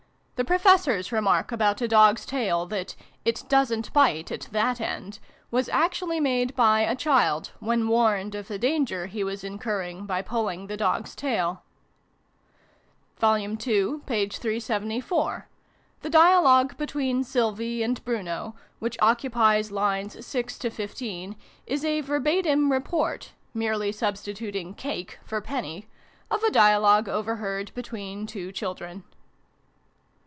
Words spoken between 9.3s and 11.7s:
incurring by pulling the dog's tail.